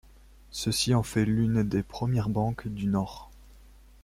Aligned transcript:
Ceci 0.49 0.95
en 0.95 1.03
fait 1.03 1.25
l'une 1.25 1.61
des 1.61 1.83
premières 1.83 2.29
banques 2.29 2.67
du 2.67 2.87
Nord. 2.87 3.29